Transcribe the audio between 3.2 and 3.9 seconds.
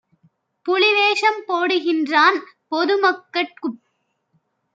கட்குப்